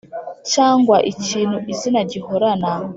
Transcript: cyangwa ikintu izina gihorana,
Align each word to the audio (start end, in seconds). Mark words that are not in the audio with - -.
cyangwa 0.51 0.97
ikintu 1.11 1.57
izina 1.73 1.99
gihorana, 2.11 2.69